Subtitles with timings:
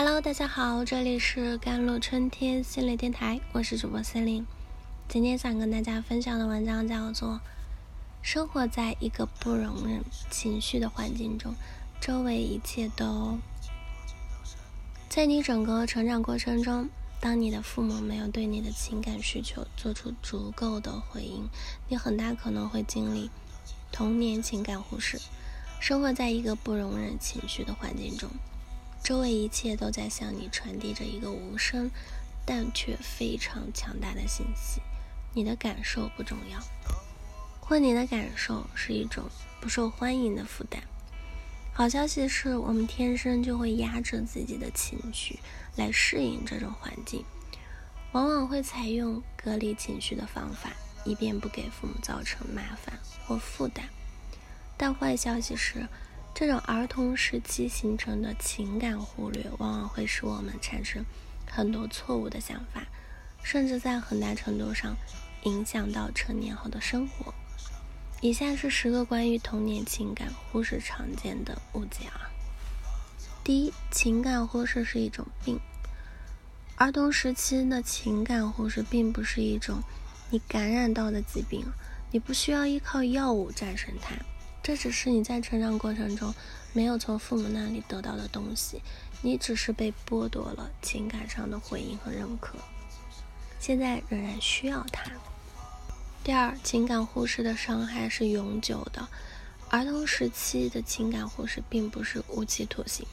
[0.00, 4.46] Hello，大家好，这里是甘露春天心理电台，我是主播森林。
[5.08, 7.30] 今天想跟大家分享的文章叫做
[8.22, 11.52] 《生活在一个不容忍情绪的环境中》，
[12.00, 13.38] 周围一切都……
[15.08, 16.88] 在你整个成长过程中，
[17.20, 21.48] 当你的父母没有对你的情感需求做出足够的回应，
[21.88, 23.28] 你很大可能会经历
[23.90, 25.20] 童年情感忽视。
[25.80, 28.30] 生活在一个不容忍情绪的环境中。
[29.02, 31.90] 周围一切都在向你传递着一个无声，
[32.44, 34.82] 但却非常强大的信息：
[35.32, 36.60] 你的感受不重要，
[37.58, 39.24] 或你的感受是一种
[39.62, 40.82] 不受欢迎的负担。
[41.72, 45.38] 好消息是我们天生就会压制自己的情绪
[45.76, 47.24] 来适应这种环境，
[48.12, 50.72] 往往会采用隔离情绪的方法，
[51.04, 53.88] 以便不给父母造成麻烦或负担。
[54.76, 55.88] 但坏消息是。
[56.38, 61.04] 这种儿童时期形成的情感忽略，往往会使我们产生
[61.50, 62.86] 很多错误的想法，
[63.42, 64.96] 甚至在很大程度上
[65.42, 67.34] 影响到成年后的生活。
[68.20, 72.30] 以下是十个关于童年情感忽视常见的误解啊。
[73.42, 75.58] 第一，情感忽视是一种病。
[76.76, 79.82] 儿童时期的情感忽视并不是一种
[80.30, 81.66] 你感染到的疾病，
[82.12, 84.14] 你不需要依靠药物战胜它。
[84.68, 86.34] 这只是你在成长过程中
[86.74, 88.82] 没有从父母那里得到的东西，
[89.22, 92.58] 你只是被剥夺了情感上的回应和认可，
[93.58, 95.10] 现在仍然需要它。
[96.22, 99.08] 第二，情感忽视的伤害是永久的。
[99.70, 103.06] 儿童时期的情感忽视并不是无期徒刑，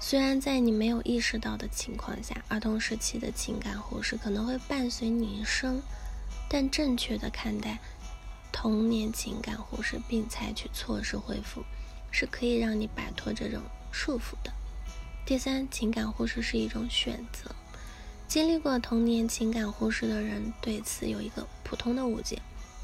[0.00, 5.80] 虽然在你没有意识到的情况下，儿童时期的情感忽视可能会伴随你一生，
[6.48, 7.78] 但正确的看待。
[8.52, 11.64] 童年情感忽视并采取措施恢复，
[12.10, 13.60] 是可以让你摆脱这种
[13.92, 14.52] 束缚的。
[15.24, 17.54] 第三，情感忽视是一种选择。
[18.28, 22.42] 经历过童年情感忽视的人对此有一个普通的误解：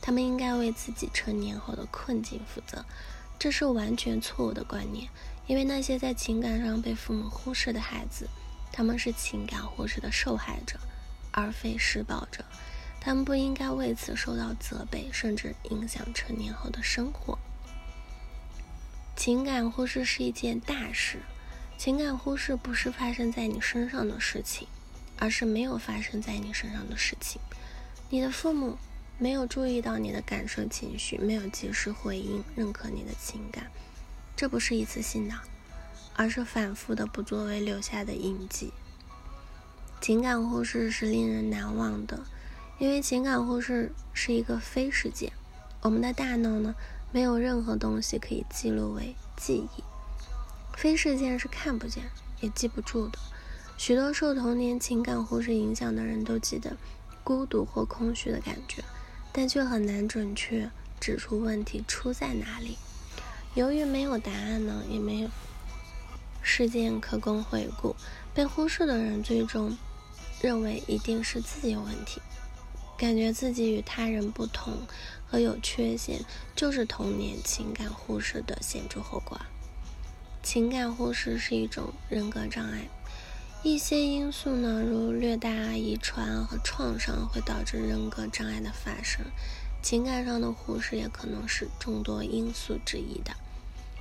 [0.00, 2.84] 他们应该为自己成年后的困境负责。
[3.36, 5.08] 这是完全错误的观念，
[5.46, 8.28] 因为那些在情感上被父母忽视的孩子，
[8.72, 10.78] 他们是情感忽视的受害者，
[11.32, 12.44] 而非施暴者。
[13.04, 17.38] 他们不应该为此受到责备，甚至影响成年后的生活。
[19.14, 21.18] 情感忽视是一件大事，
[21.76, 24.66] 情感忽视不是发生在你身上的事情，
[25.18, 27.38] 而是没有发生在你身上的事情。
[28.08, 28.78] 你的父母
[29.18, 33.70] 没有注意到你的感受情绪，没有及时回应、认可你的情感，
[34.34, 35.34] 这不是一次性的，
[36.16, 38.72] 而是反复的不作为留下的印记。
[40.00, 42.24] 情感忽视是令人难忘的。
[42.78, 45.32] 因为情感忽视是一个非事件，
[45.80, 46.74] 我们的大脑呢
[47.12, 49.84] 没有任何东西可以记录为记忆。
[50.76, 52.04] 非事件是看不见
[52.40, 53.18] 也记不住的。
[53.76, 56.76] 许多受童年情感忽视影响的人都记得
[57.22, 58.82] 孤独或空虚的感觉，
[59.32, 60.70] 但却很难准确
[61.00, 62.76] 指出问题出在哪里。
[63.54, 65.28] 由于没有答案呢，也没有
[66.42, 67.94] 事件可供回顾，
[68.34, 69.76] 被忽视的人最终
[70.40, 72.20] 认为一定是自己有问题。
[72.96, 74.78] 感觉自己与他人不同
[75.26, 76.24] 和有缺陷，
[76.54, 79.40] 就是童年情感忽视的显著后果。
[80.42, 82.88] 情感忽视是一种人格障碍，
[83.62, 89.24] 一些因素呢，如略大、遗传和创伤，会导致人格障碍的发生。
[89.82, 93.32] 情感上的忽视也可能是众多因素之一的。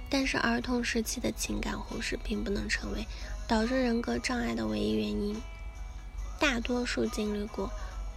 [0.09, 3.08] 但是，儿童时期的情感忽视并不能成为
[3.48, 5.42] 导致人格障碍的唯一原因。
[6.40, 7.72] 大多数经历过。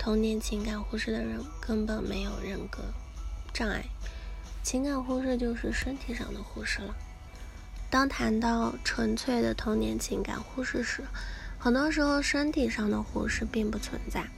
[0.07, 2.79] 童年情感忽视的人根本没有人格
[3.53, 3.87] 障碍，
[4.63, 6.95] 情感忽视就是身体上的忽视了。
[7.91, 11.03] 当谈到纯粹的童年情感忽视时，
[11.59, 14.29] 很多时候身体上的忽视并不存在。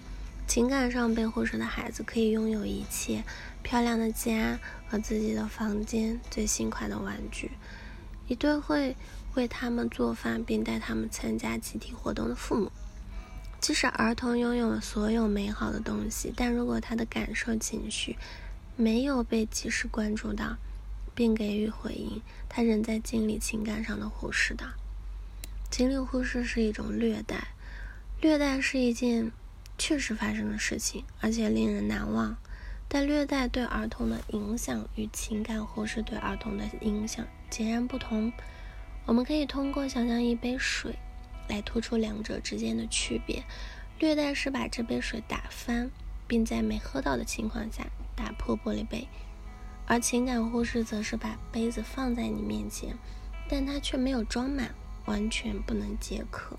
[0.47, 3.23] 情感上被忽视的孩子可以拥有一切
[3.63, 4.59] 漂亮的家
[4.89, 7.51] 和自己的房间、最新款的玩具，
[8.27, 8.97] 一对会
[9.35, 12.73] 为他们做饭并带他们参加集体活动的父母。
[13.61, 18.17] 即使儿童拥有了所有美好的东西，但如果他的感受情绪
[18.77, 20.57] 没有被及时关注到，
[21.15, 24.65] 并给予回应，他仍在经历情感上的忽视的。
[25.71, 27.49] 经历忽视是一种虐待，
[28.23, 29.33] 虐待是一件
[29.77, 32.37] 确实发生的事情，而且令人难忘。
[32.91, 38.33] 但虐待对儿童的影响与情感忽视对儿童的影响截然不同。
[39.05, 40.95] 我们可以通过想象一杯水。
[41.49, 43.43] 来突出两者之间的区别。
[43.99, 45.91] 虐待是把这杯水打翻，
[46.27, 49.09] 并在没喝到的情况下打破玻璃杯；
[49.87, 52.97] 而情感忽视则是把杯子放在你面前，
[53.49, 54.73] 但它却没有装满，
[55.07, 56.57] 完全不能解渴。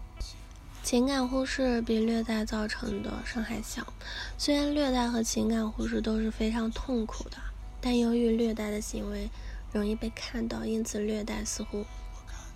[0.83, 3.93] 情感忽视比虐待造成的伤害小。
[4.37, 7.37] 虽然虐待和情感忽视都是非常痛苦的，
[7.79, 9.29] 但由于虐待的行为
[9.71, 11.85] 容易被看到，因此虐待似乎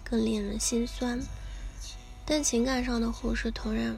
[0.03, 1.19] 更令人心酸。
[2.25, 3.97] 但情感上的忽视同样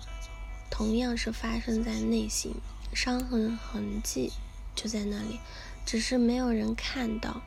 [0.70, 2.56] 同样是发生在内心，
[2.94, 4.32] 伤痕痕迹
[4.76, 5.40] 就在那里，
[5.86, 7.42] 只是没有人看到。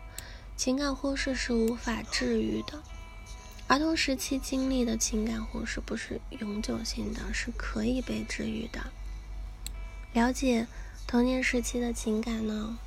[0.56, 2.82] 情感忽视是无法治愈的。
[3.66, 8.90] 儿童时期经历的情感忽视不是永久性的，是可以被治愈的。
[10.14, 10.66] 了解
[11.06, 12.78] 童年时期的情感呢？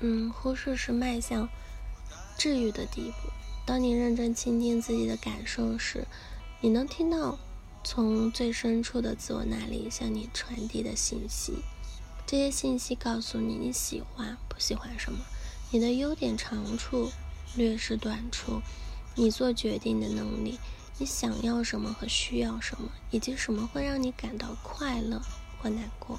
[0.00, 1.48] 嗯，忽视是迈向
[2.36, 3.30] 治愈的第一步。
[3.64, 6.06] 当你认真倾听自己的感受时，
[6.64, 7.38] 你能听到
[7.84, 11.58] 从最深处的自我那里向你传递的信息。
[12.26, 15.18] 这些信息告诉你你喜欢不喜欢什么，
[15.70, 17.10] 你的优点、长处、
[17.54, 18.62] 劣势、短处。
[19.14, 20.58] 你做决定的能力，
[20.96, 25.20] 你想要什么和需要什么，以及什么会让你感到快乐
[25.60, 26.18] 或难过。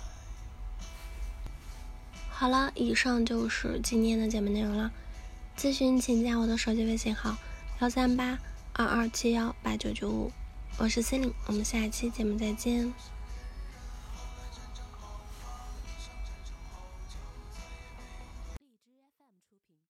[2.30, 4.92] 好了，以上就是今天的节目内容了。
[5.58, 7.36] 咨询请加我的手机微信号：
[7.82, 8.38] 幺三八
[8.78, 10.30] 二二七幺八九九五，
[10.78, 12.94] 我是 c e l i n e 我们下期节目再见。